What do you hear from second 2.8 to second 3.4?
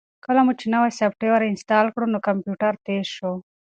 تېز شو.